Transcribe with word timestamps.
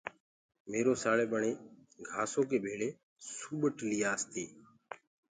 ميرو 0.71 0.93
سآݪي 1.01 1.25
ٻيڻ 1.31 1.43
گھآسو 2.09 2.41
ڪي 2.49 2.57
ڀݪي 2.63 2.89
سوپٽ 3.37 3.75
ليآس 3.89 4.21
تي۔ 4.31 4.45